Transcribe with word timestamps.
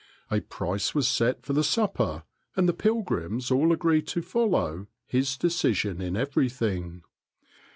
A 0.31 0.41
price 0.41 0.95
was 0.95 1.07
set 1.07 1.43
for 1.45 1.53
the 1.53 1.63
supper, 1.63 2.23
and 2.55 2.67
the 2.67 2.73
pilgrims 2.73 3.51
all 3.51 3.71
agreed 3.71 4.07
to 4.07 4.23
follow 4.23 4.87
his 5.05 5.37
decision 5.37 6.01
in 6.01 6.17
everything. 6.17 7.03